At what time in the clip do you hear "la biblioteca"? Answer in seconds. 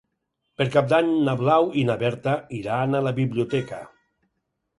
3.11-3.85